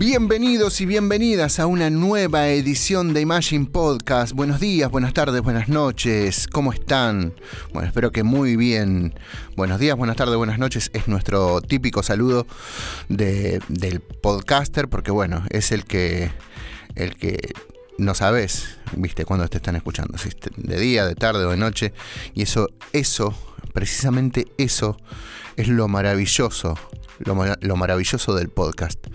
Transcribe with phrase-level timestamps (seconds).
[0.00, 4.32] Bienvenidos y bienvenidas a una nueva edición de Imagine Podcast.
[4.32, 6.48] Buenos días, buenas tardes, buenas noches.
[6.48, 7.34] ¿Cómo están?
[7.74, 9.12] Bueno, espero que muy bien.
[9.56, 10.90] Buenos días, buenas tardes, buenas noches.
[10.94, 12.46] Es nuestro típico saludo
[13.10, 16.32] del podcaster, porque bueno, es el que,
[16.94, 17.52] el que
[17.98, 21.92] no sabes, viste, cuándo te están escuchando, si de día, de tarde o de noche.
[22.32, 23.34] Y eso, eso,
[23.74, 24.96] precisamente eso,
[25.58, 26.78] es lo maravilloso,
[27.18, 29.06] lo maravilloso del podcast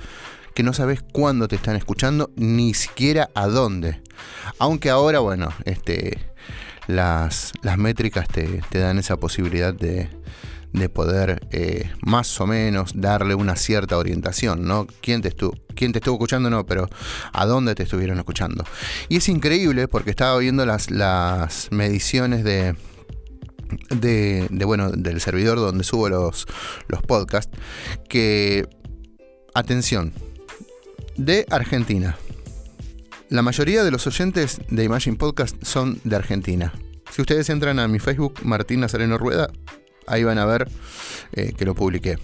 [0.56, 4.02] que no sabes cuándo te están escuchando, ni siquiera a dónde.
[4.58, 6.18] Aunque ahora, bueno, este,
[6.88, 10.10] las, las métricas te, dan esa posibilidad de,
[10.94, 14.88] poder eh, más o menos darle una cierta orientación, ¿no?
[15.02, 16.50] ¿Quién te, estuvo, ¿Quién te estuvo escuchando?
[16.50, 16.90] No, pero
[17.34, 18.64] ¿a dónde te estuvieron escuchando?
[19.10, 22.76] Y es increíble porque estaba viendo las, las mediciones de,
[23.90, 26.46] de, bueno, del servidor donde subo los,
[26.88, 27.58] los podcasts,
[28.08, 28.68] que,
[29.54, 30.14] atención,
[31.18, 32.18] de Argentina.
[33.30, 36.74] La mayoría de los oyentes de Imagine Podcast son de Argentina.
[37.12, 39.50] Si ustedes entran a mi Facebook, Martín Nazareno Rueda,
[40.08, 40.70] ahí van a ver
[41.34, 42.18] eh, que lo publiqué.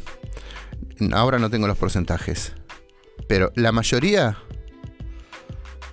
[1.13, 2.53] Ahora no tengo los porcentajes,
[3.27, 4.37] pero la mayoría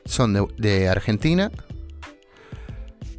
[0.05, 1.51] son de, de Argentina.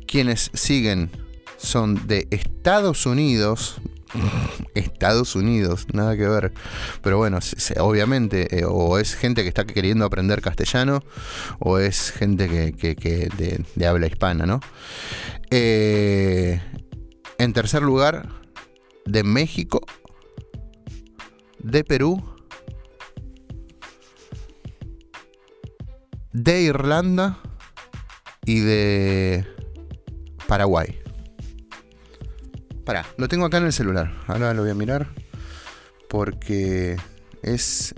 [0.06, 1.10] Quienes siguen
[1.58, 3.82] son de Estados Unidos,
[4.76, 6.54] Estados Unidos, nada que ver.
[7.02, 7.40] Pero bueno,
[7.80, 11.04] obviamente, eh, o es gente que está queriendo aprender castellano,
[11.60, 14.60] o es gente que, habla hispana, ¿no?
[15.50, 16.62] Eh,
[17.38, 18.30] en tercer lugar,
[19.06, 19.82] de México,
[21.60, 22.24] de Perú,
[26.32, 27.40] de Irlanda
[28.46, 29.46] y de
[30.48, 30.99] Paraguay
[33.18, 34.12] lo tengo acá en el celular.
[34.28, 35.08] Ahora lo voy a mirar.
[36.10, 36.98] Porque
[37.44, 37.94] es.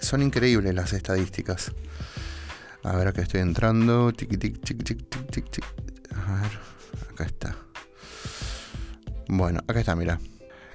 [0.00, 1.72] Son increíbles las estadísticas.
[2.82, 4.12] A ver, acá estoy entrando.
[6.14, 6.58] A ver,
[7.10, 7.56] acá está.
[9.28, 10.20] Bueno, acá está, mira.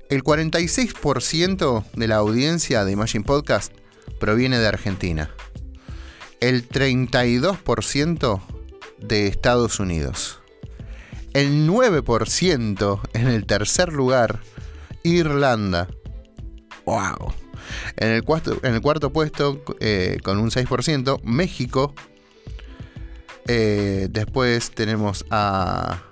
[0.09, 3.73] El 46% de la audiencia de Imagine Podcast
[4.19, 5.29] proviene de Argentina.
[6.41, 8.41] El 32%
[8.99, 10.40] de Estados Unidos
[11.33, 14.39] el 9% en el tercer lugar,
[15.03, 15.87] Irlanda.
[16.85, 17.33] ¡Wow!
[17.97, 21.93] En el cuarto, en el cuarto puesto, eh, con un 6%, México.
[23.47, 26.03] Eh, después tenemos a.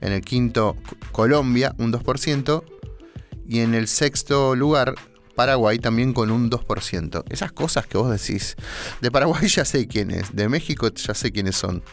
[0.00, 0.76] En el quinto,
[1.12, 2.64] Colombia, un 2%.
[3.46, 4.94] Y en el sexto lugar,
[5.38, 7.22] Paraguay también con un 2%.
[7.30, 8.56] Esas cosas que vos decís.
[9.00, 10.34] De Paraguay ya sé quién es.
[10.34, 11.84] De México ya sé quiénes son.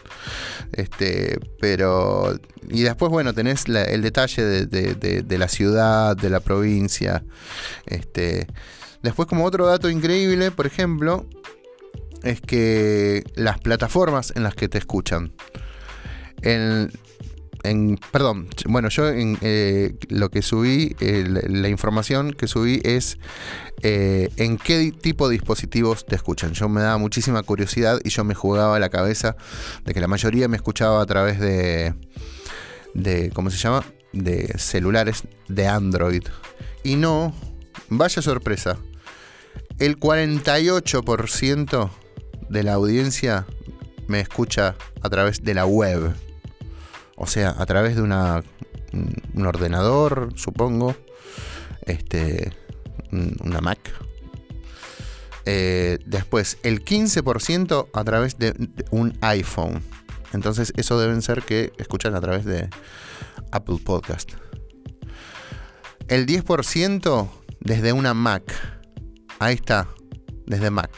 [0.72, 2.40] Este, pero.
[2.72, 7.24] Y después, bueno, tenés el detalle de, la ciudad, de la provincia.
[7.86, 8.48] Este.
[9.04, 11.28] Después, como otro dato increíble, por ejemplo,
[12.24, 15.34] es que las plataformas en las que te escuchan.
[16.42, 16.92] En,
[18.12, 23.18] perdón, bueno, yo en, eh, lo que subí, la información que subí es
[23.82, 26.54] eh, en qué tipo de dispositivos te escuchan.
[26.54, 29.36] Yo me daba muchísima curiosidad y yo me jugaba la cabeza
[29.84, 31.94] de que la mayoría me escuchaba a través de,
[32.94, 33.84] de ¿cómo se llama?
[34.14, 36.24] De celulares de Android.
[36.84, 37.34] Y no,
[37.90, 38.78] vaya sorpresa,
[39.80, 41.90] el 48%
[42.50, 43.46] de la audiencia
[44.08, 46.14] me escucha a través de la web.
[47.16, 48.44] O sea, a través de una,
[49.34, 50.96] un ordenador, supongo.
[51.86, 52.52] Este,
[53.12, 53.80] una Mac.
[55.46, 58.54] Eh, después, el 15% a través de,
[58.92, 59.82] un iPhone.
[60.34, 62.70] Entonces, eso deben ser que escuchan a través de
[63.52, 64.32] Apple Podcast.
[66.08, 67.30] El 10%
[67.62, 68.44] desde una Mac.
[69.40, 69.88] Ahí está,
[70.46, 70.92] desde Mac.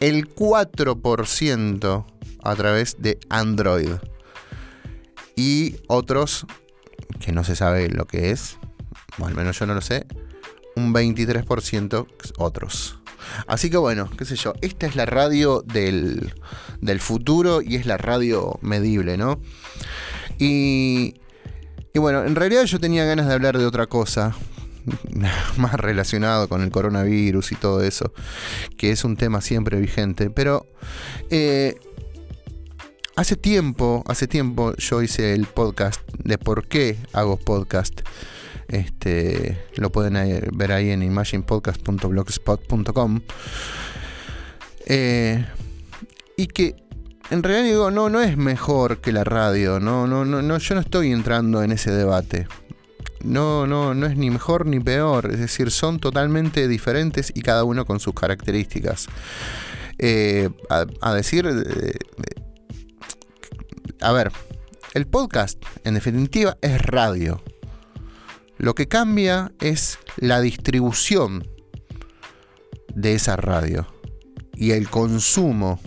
[0.00, 2.06] El 4%
[2.42, 3.92] a través de Android
[5.36, 6.46] y otros
[7.20, 8.58] que no se sabe lo que es,
[9.18, 10.06] o al menos yo no lo sé,
[10.76, 12.06] un 23%
[12.38, 12.98] otros.
[13.46, 16.34] Así que bueno, qué sé yo, esta es la radio del,
[16.80, 19.40] del futuro y es la radio medible, ¿no?
[20.38, 21.14] Y,
[21.92, 24.34] y bueno, en realidad yo tenía ganas de hablar de otra cosa,
[25.56, 28.12] más relacionado con el coronavirus y todo eso,
[28.76, 30.66] que es un tema siempre vigente, pero
[31.30, 31.78] eh,
[33.16, 38.00] Hace tiempo, hace tiempo yo hice el podcast de por qué hago podcast.
[38.66, 40.14] Este, lo pueden
[40.52, 43.20] ver ahí en imaginepodcast.blogspot.com.
[44.86, 45.46] Eh,
[46.36, 46.74] y que
[47.30, 50.74] en realidad digo, no, no es mejor que la radio, no, no, no, no, yo
[50.74, 52.48] no estoy entrando en ese debate.
[53.22, 57.62] no, no, no es ni mejor ni peor, es decir, son totalmente diferentes y cada
[57.62, 59.06] uno con sus características.
[59.98, 61.92] Eh, a, decir, eh,
[64.00, 64.32] a ver,
[64.94, 67.42] el podcast en definitiva es radio.
[68.58, 71.48] Lo que cambia es la distribución
[72.94, 73.86] de esa radio
[74.54, 75.80] y el consumo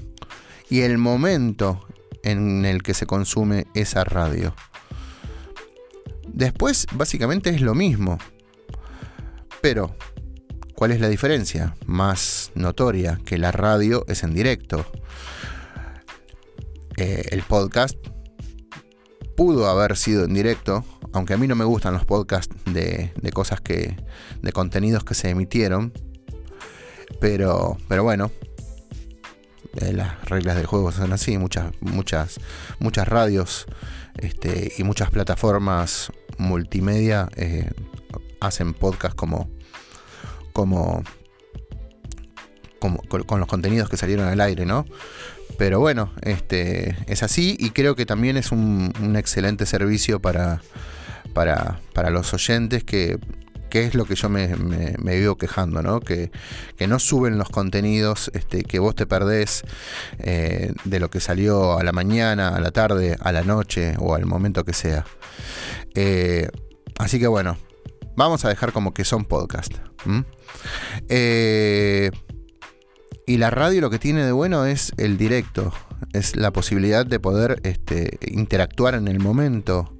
[0.70, 1.88] y el momento
[2.24, 4.54] en el que se consume esa radio.
[6.28, 8.18] Después, básicamente es lo mismo.
[9.62, 9.96] Pero,
[10.76, 11.76] ¿cuál es la diferencia?
[11.86, 14.86] Más notoria que la radio es en directo.
[16.98, 17.96] Eh, el podcast
[19.36, 20.84] pudo haber sido en directo,
[21.14, 23.96] aunque a mí no me gustan los podcasts de, cosas que.
[24.42, 25.94] de contenidos que se emitieron.
[27.20, 28.32] Pero, pero bueno,
[29.80, 32.40] eh, las reglas del juego son así, muchas, muchas,
[32.80, 33.66] muchas radios
[34.18, 37.70] este, y muchas plataformas multimedia eh,
[38.40, 39.50] hacen podcast como,
[40.54, 41.04] como,
[42.80, 44.86] como con, los contenidos que salieron al aire, ¿no?
[45.58, 50.62] Pero bueno, este, es así y creo que también es un, excelente servicio para,
[51.34, 53.20] para, para los oyentes que
[53.70, 56.00] que es lo que yo me, me, vivo quejando, ¿no?
[56.00, 56.32] Que,
[56.88, 59.64] no suben los contenidos este, que vos te perdés
[60.20, 64.16] eh, de lo que salió a la mañana, a la tarde, a la noche o
[64.16, 65.06] al momento que sea.
[65.96, 66.48] Eh,
[66.98, 67.58] así que bueno,
[68.16, 69.74] vamos a dejar como que son podcast.
[71.10, 72.12] Eh,
[73.28, 75.72] y la radio lo que tiene de bueno es el directo,
[76.14, 79.94] es la posibilidad de poder este, interactuar en el momento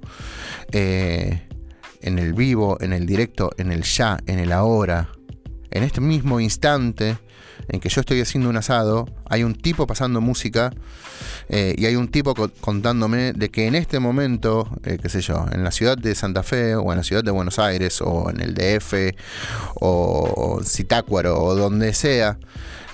[0.72, 5.08] en el vivo, en el directo, en el ya, en el ahora.
[5.70, 7.18] En este mismo instante
[7.68, 10.72] en que yo estoy haciendo un asado, hay un tipo pasando música
[11.48, 15.44] eh, y hay un tipo contándome de que en este momento, eh, qué sé yo,
[15.52, 18.40] en la ciudad de Santa Fe o en la ciudad de Buenos Aires o en
[18.40, 19.14] el DF
[19.74, 22.38] o Citácuaro o donde sea,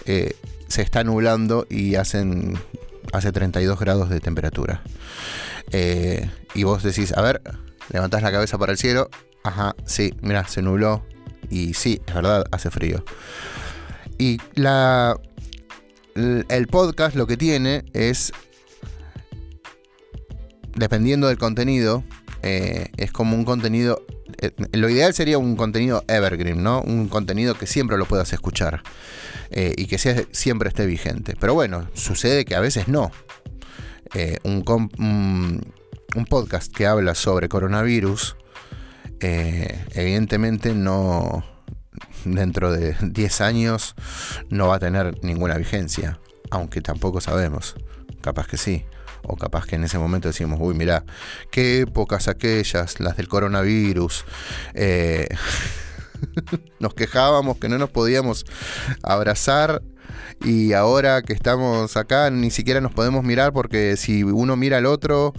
[0.07, 0.35] eh,
[0.69, 2.59] se está nublando y hacen
[3.13, 4.83] hace 32 grados de temperatura.
[6.55, 7.43] y vos decís, a ver,
[7.91, 9.09] levantás la cabeza para el cielo,
[9.43, 11.05] ajá, sí, mira, se nubló
[11.51, 13.05] y sí, es verdad, hace frío.
[14.19, 15.17] Y la
[16.15, 18.33] el podcast lo que tiene es
[20.77, 22.05] dependiendo del contenido,
[22.47, 24.05] eh, es como un contenido.
[24.39, 26.83] Eh, lo ideal sería un contenido evergreen, ¿no?
[26.83, 28.83] Un contenido que siempre lo puedas escuchar
[29.51, 29.99] eh, y que
[30.31, 31.37] siempre esté vigente.
[31.41, 33.11] Pero bueno, sucede que a veces no.
[34.45, 35.73] un,
[36.15, 38.37] un podcast que habla sobre coronavirus,
[39.21, 41.45] evidentemente no,
[42.27, 43.95] dentro de 10 años
[44.51, 46.21] no va a tener ninguna vigencia,
[46.51, 47.75] aunque tampoco sabemos,
[48.25, 48.85] capaz que sí.
[49.23, 51.05] O capaz que en ese momento decimos, uy, mira,
[51.51, 54.25] qué épocas aquellas, las del coronavirus.
[54.75, 55.29] Eh,
[56.81, 58.45] nos quejábamos que no nos podíamos
[59.03, 59.83] abrazar
[60.43, 64.87] y ahora que estamos acá ni siquiera nos podemos mirar porque si uno mira al
[64.87, 65.33] otro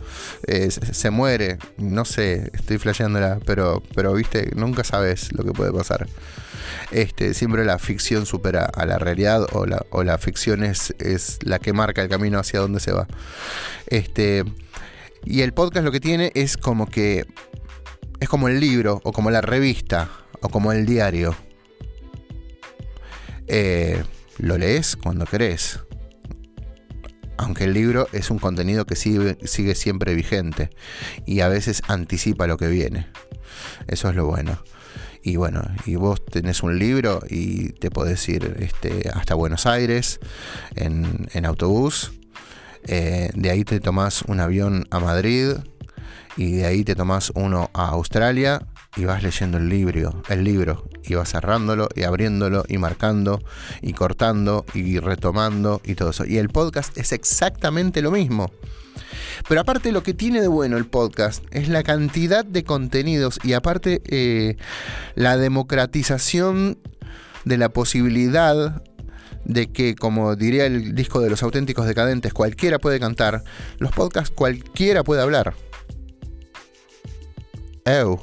[0.48, 1.58] eh, se, muere.
[1.78, 6.08] No sé, estoy flasheándola, pero, pero viste, nunca sabes lo que puede pasar.
[6.92, 11.40] Este, siempre la ficción supera a la realidad o la, o la ficción es, es
[11.44, 13.08] la que marca el camino hacia donde se va.
[13.88, 14.44] Este,
[15.24, 17.26] y el podcast lo que tiene es como que
[18.20, 20.10] es como el libro o como la revista
[20.42, 21.36] o como el diario.
[23.48, 24.04] Eh,
[24.38, 25.80] lo lees cuando querés.
[27.38, 30.70] Aunque el libro es un contenido que sigue, sigue siempre vigente
[31.26, 33.08] y a veces anticipa lo que viene.
[33.88, 34.64] Eso es lo bueno.
[35.26, 40.20] Y bueno, y vos tenés un libro y te podés ir este, hasta Buenos Aires
[40.76, 42.12] en, autobús.
[42.84, 45.54] Eh, de ahí te tomás un avión a Madrid
[46.38, 50.88] y de ahí te tomás uno a Australia y vas leyendo el libro, el libro
[51.04, 53.42] y vas cerrándolo y abriéndolo y marcando
[53.82, 56.26] y cortando y retomando y todo eso.
[56.26, 58.52] Y el podcast es exactamente lo mismo.
[59.48, 63.54] Pero aparte lo que tiene de bueno el podcast es la cantidad de contenidos y
[63.54, 64.58] aparte eh,
[65.16, 66.80] la democratización
[67.44, 68.84] de la posibilidad
[69.46, 73.44] de que, como diría el disco de los auténticos decadentes, cualquiera puede cantar,
[73.78, 75.54] los podcasts cualquiera puede hablar.
[77.86, 78.20] Ew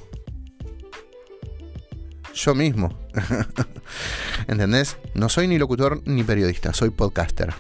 [2.34, 2.98] yo mismo.
[4.48, 4.96] ¿Entendés?
[5.14, 7.54] No soy ni locutor ni periodista, soy podcaster.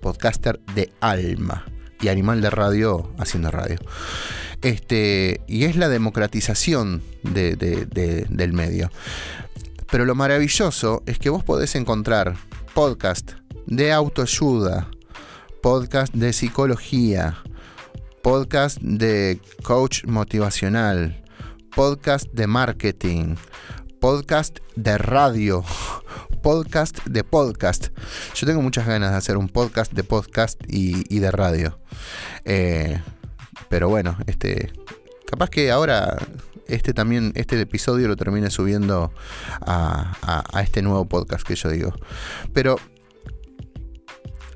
[0.00, 1.64] Podcaster de alma
[2.00, 3.78] y animal de radio haciendo radio.
[4.62, 8.90] Este, y es la democratización del medio.
[9.90, 12.36] Pero lo maravilloso es que vos podés encontrar
[12.74, 13.32] podcast
[13.66, 14.88] de autoayuda,
[15.62, 17.38] podcast de psicología,
[18.22, 21.22] podcast de coach motivacional,
[21.74, 23.36] podcast de marketing,
[24.00, 25.64] podcast de radio,
[26.40, 27.88] podcast de podcast.
[28.34, 31.78] Yo tengo muchas ganas de hacer un podcast de podcast y, de radio.
[32.44, 33.00] Eh,
[33.68, 34.72] pero bueno, este.
[35.26, 36.16] Capaz que ahora
[36.68, 39.12] este también, este episodio lo termine subiendo
[39.60, 41.92] a, este nuevo podcast que yo digo.
[42.52, 42.76] Pero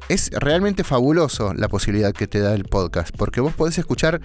[0.08, 4.20] es realmente fabuloso la posibilidad que te da el podcast, porque vos podés escuchar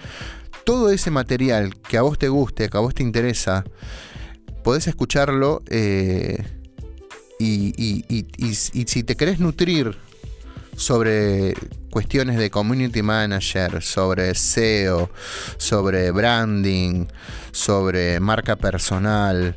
[0.66, 3.64] todo ese material que a vos te guste, que a vos te interesa,
[4.64, 6.57] podés escucharlo eh,
[7.40, 9.98] y, y, si te querés nutrir
[10.76, 11.54] sobre
[11.90, 15.10] cuestiones de community manager, sobre SEO,
[15.58, 17.06] sobre branding,
[17.52, 19.56] sobre marca personal,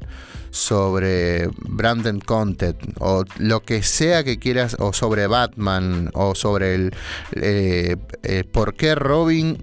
[0.51, 6.95] sobre branded content o lo que sea que quieras o sobre Batman o sobre el
[7.33, 9.63] eh, eh, por qué Robin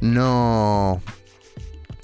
[0.00, 1.02] no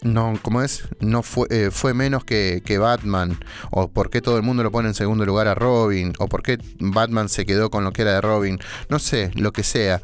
[0.04, 0.84] no, ¿cómo es?
[1.00, 3.38] No fue, eh, fue menos que, Batman.
[3.70, 6.12] O por qué todo el mundo lo pone en segundo lugar a Robin.
[6.18, 8.58] O por qué Batman se quedó con lo que era de Robin.
[8.88, 10.00] No sé, lo que sea.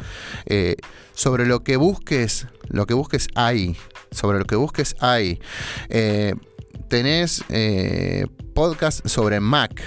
[1.14, 3.76] sobre lo que busques, lo que busques hay.
[4.10, 5.40] Sobre lo que busques hay
[6.90, 9.80] tenés eh, podcast sobre Mac,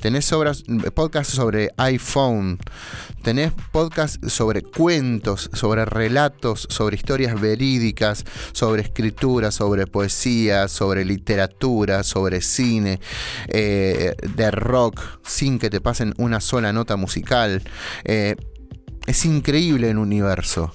[0.00, 0.28] tenés
[0.92, 2.58] podcast sobre iPhone,
[3.22, 12.02] tenés podcast sobre cuentos, sobre relatos, sobre historias verídicas, sobre escritura, sobre poesía, sobre literatura,
[12.02, 12.98] sobre cine,
[13.46, 17.62] eh, de rock, sin que te pasen una sola nota musical.
[18.02, 18.34] Eh,
[19.06, 20.72] es increíble el universo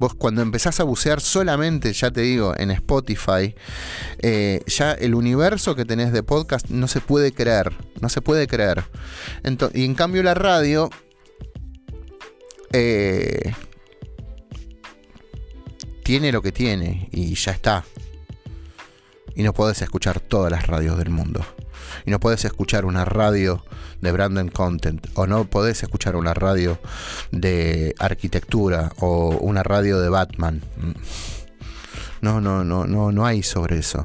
[0.00, 3.54] vos cuando empezás a bucear solamente, ya te digo, en Spotify,
[4.20, 8.46] eh, ya el universo que tenés de podcast no se puede creer, no se puede
[8.48, 8.82] creer.
[9.74, 10.90] y en cambio la radio...
[12.72, 13.52] Eh,
[16.04, 17.84] tiene lo que tiene y ya está.
[19.40, 21.42] Y no podés escuchar todas las radios del mundo
[22.04, 23.64] y no podés escuchar una radio
[24.02, 26.78] de branding content o no podés escuchar una radio
[27.32, 30.60] de arquitectura o una radio de Batman.
[32.20, 34.04] No, no, no, no, no hay sobre eso.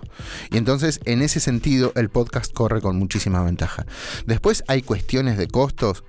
[0.51, 3.85] Y entonces, en ese sentido, el podcast corre con muchísima ventaja.
[4.25, 6.05] Después hay cuestiones de costos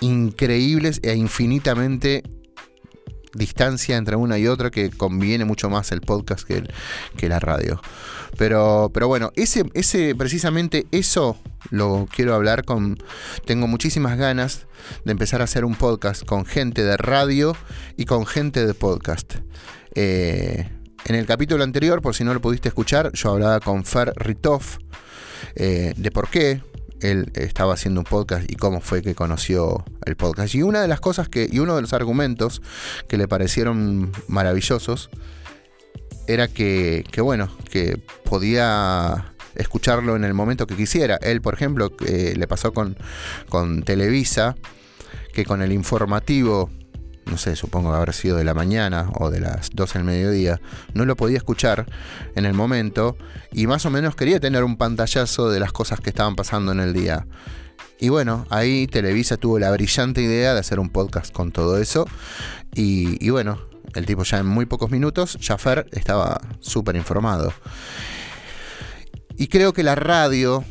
[0.00, 2.22] increíbles e infinitamente
[3.34, 6.64] distancia entre una y otra que conviene mucho más el podcast que,
[7.16, 7.80] que la radio.
[8.36, 11.36] Pero, pero bueno, ese, ese, precisamente eso
[11.70, 12.98] lo quiero hablar con.
[13.44, 14.66] Tengo muchísimas ganas
[15.04, 17.56] de empezar a hacer un podcast con gente de radio
[17.96, 19.36] y con gente de podcast.
[19.94, 20.68] Eh,
[21.06, 24.78] en el capítulo anterior, por si no lo pudiste escuchar, yo hablaba con Fer Ritoff
[25.54, 26.62] eh, de por qué
[27.00, 30.54] él estaba haciendo un podcast y cómo fue que conoció el podcast.
[30.54, 32.62] Y una de las cosas que, y uno de los argumentos
[33.08, 35.10] que le parecieron maravillosos,
[36.26, 41.16] era que, bueno, que podía escucharlo en el momento que quisiera.
[41.16, 42.96] Él, por ejemplo, le pasó con,
[43.48, 44.56] con Televisa,
[45.32, 46.70] que con el informativo
[47.26, 50.60] no sé, supongo que habrá sido de la mañana o de las 12 del mediodía,
[50.94, 51.86] no lo podía escuchar
[52.34, 53.16] en el momento
[53.52, 56.80] y más o menos quería tener un pantallazo de las cosas que estaban pasando en
[56.80, 57.26] el día.
[58.00, 62.06] Y bueno, ahí Televisa tuvo la brillante idea de hacer un podcast con todo eso.
[62.74, 63.58] Y, bueno,
[63.94, 67.52] el tipo ya en muy pocos minutos, Jaffer estaba súper informado.
[69.36, 70.64] Y creo que la radio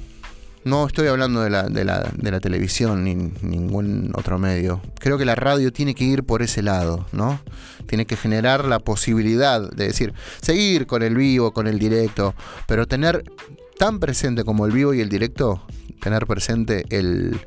[0.64, 4.82] no estoy hablando de la, de la, televisión ni ningún otro medio.
[5.00, 7.40] Creo que la radio tiene que ir por ese lado, ¿no?
[7.88, 12.36] Tiene que generar la posibilidad de decir, seguir con el vivo, con el directo,
[12.68, 13.24] pero tener
[13.78, 15.62] tan presente como el vivo y el directo,
[16.02, 17.40] tener presente el,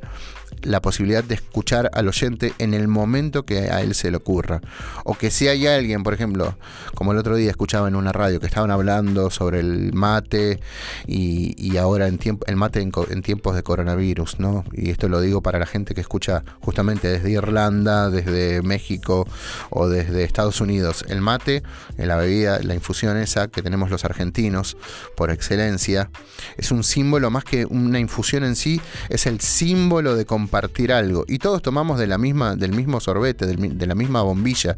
[0.62, 4.60] la posibilidad de escuchar al oyente en el momento que a él se le ocurra.
[5.04, 6.56] O que si hay alguien, por ejemplo,
[6.94, 10.60] como el otro día escuchaba en una radio que estaban hablando sobre el mate
[11.06, 14.64] y, ahora en tiempo, el mate en, tiempos de coronavirus, ¿no?
[14.72, 19.26] Y esto lo digo para la gente que escucha justamente desde Irlanda, desde México
[19.70, 21.04] o desde Estados Unidos.
[21.08, 21.62] El mate,
[21.96, 24.76] la bebida, la infusión esa que tenemos los argentinos
[25.16, 26.10] por excelencia,
[26.56, 31.24] es un símbolo más que una infusión en sí, es el símbolo de compartir algo.
[31.28, 34.76] Y todos tomamos de la misma, del mismo sorbete, de la misma bombilla.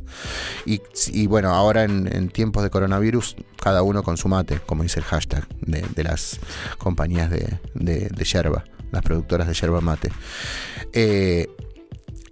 [0.66, 5.06] Y, bueno, ahora en, tiempos de coronavirus, cada uno con su mate, como dice el
[5.06, 6.38] hashtag de, las
[6.76, 10.10] compañías de, de, yerba, las productoras de yerba mate.
[10.92, 11.48] Eh,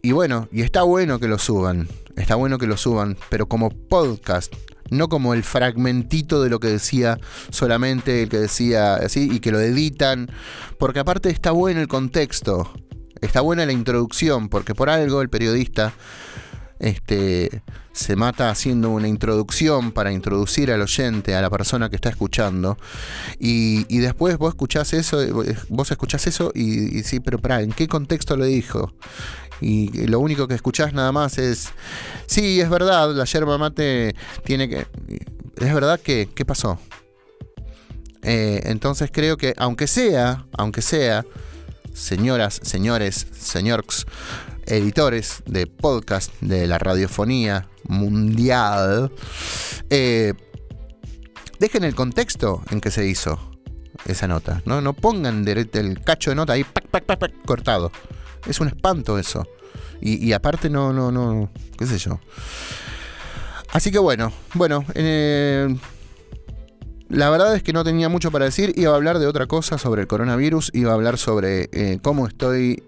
[0.02, 3.70] y bueno, y está bueno que lo suban, está bueno que lo suban, pero como
[3.70, 4.52] podcast,
[4.90, 7.18] no como el fragmentito de lo que decía
[7.50, 10.28] solamente el que decía así y que lo editan,
[10.78, 12.70] porque aparte está bueno el contexto.
[13.22, 15.94] Está buena la introducción, porque por algo el periodista
[16.78, 17.62] este,
[17.92, 22.76] se mata haciendo una introducción para introducir al oyente, a la persona que está escuchando,
[23.38, 25.18] y, después vos escuchás eso,
[25.70, 28.92] vos escuchás eso y, y sí, pero para, ¿en qué contexto lo dijo?
[29.62, 31.68] y lo único que escuchás nada más es,
[32.26, 34.14] sí, es verdad, la yerba mate
[34.44, 34.86] tiene que...
[35.58, 36.80] Es verdad que, ¿qué pasó?
[38.22, 41.24] Eh, entonces creo que aunque sea, aunque sea,
[41.92, 44.06] señoras, señores, señores,
[44.66, 49.12] editores de podcast de la radiofonía mundial,
[49.90, 50.34] eh,
[51.58, 53.38] dejen el contexto en que se hizo
[54.06, 54.62] esa nota.
[54.64, 56.64] No, no pongan el cacho de nota ahí
[57.44, 57.92] cortado.
[58.46, 59.46] Es un espanto eso.
[60.04, 62.18] Y, aparte no, no, no, qué sé yo.
[63.72, 65.68] Así que bueno, bueno, eh,
[67.12, 68.72] la verdad es que no tenía mucho para decir.
[68.74, 70.70] Iba a hablar de otra cosa sobre el coronavirus.
[70.72, 72.82] Iba a hablar sobre eh, cómo estoy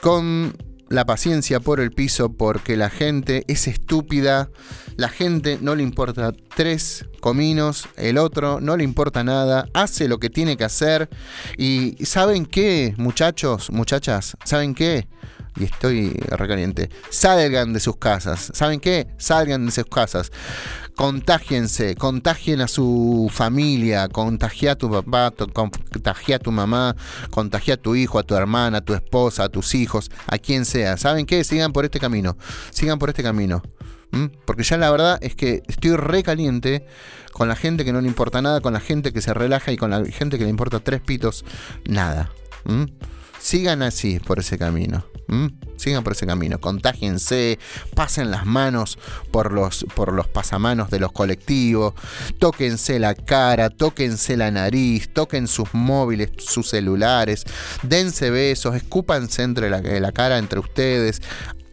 [0.00, 0.56] con
[0.88, 4.50] la paciencia por el piso porque la gente es estúpida.
[4.96, 10.18] La gente no le importa tres cominos, el otro no le importa nada, hace lo
[10.18, 11.08] que tiene que hacer.
[11.58, 14.36] Y ¿saben qué, muchachos, muchachas?
[14.44, 15.08] ¿Saben qué?
[15.56, 16.90] Y estoy recaliente.
[17.10, 18.50] Salgan de sus casas.
[18.54, 19.06] ¿Saben qué?
[19.18, 20.32] Salgan de sus casas.
[20.96, 26.94] Contágiense, contagien a su familia, contagia a tu papá, contagia a tu mamá,
[27.30, 30.64] contagia a tu hijo, a tu hermana, a tu esposa, a tus hijos, a quien
[30.64, 30.96] sea.
[30.96, 31.42] ¿Saben qué?
[31.42, 32.36] Sigan por este camino.
[32.70, 33.62] Sigan por este camino.
[34.44, 36.86] Porque ya la verdad es que estoy recaliente
[37.32, 39.76] con la gente que no le importa nada, con la gente que se relaja y
[39.76, 41.44] con la gente que le importa tres pitos,
[41.84, 42.30] nada.
[43.40, 45.04] Sigan así por ese camino.
[45.76, 46.60] Sigan por ese camino.
[46.60, 47.58] Contágiense,
[47.94, 48.98] pasen las manos
[49.30, 51.94] por los, por los pasamanos de los colectivos,
[52.38, 57.44] tóquense la cara, tóquense la nariz, toquen sus móviles, sus celulares,
[57.82, 61.22] dense besos, escúpanse entre la, la cara entre ustedes.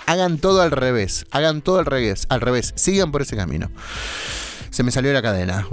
[0.07, 3.71] Hagan todo al revés, hagan todo al revés, al revés, sigan por ese camino.
[4.71, 5.67] Se me salió la cadena.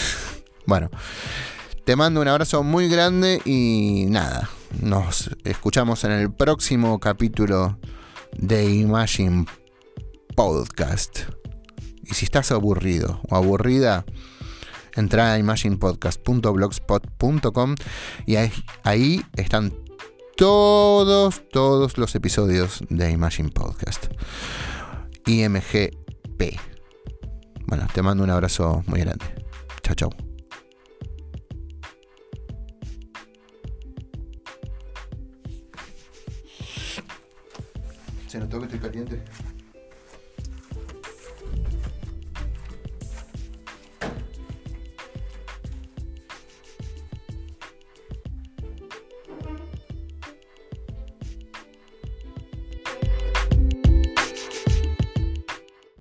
[0.66, 0.90] bueno,
[1.84, 4.48] te mando un abrazo muy grande y nada,
[4.80, 7.78] nos escuchamos en el próximo capítulo
[8.36, 9.46] de Imagine
[10.36, 11.22] Podcast.
[12.02, 14.06] Y si estás aburrido o aburrida,
[14.94, 17.74] entra a imaginepodcast.blogspot.com
[18.26, 18.36] y
[18.82, 19.72] ahí, están
[20.36, 24.06] todos, todos los episodios de Imagine Podcast.
[25.26, 26.58] IMGP.
[27.66, 29.26] Bueno, te mando un abrazo muy grande.
[29.82, 30.29] Chao, chao.
[38.30, 39.20] Se notó que estoy caliente.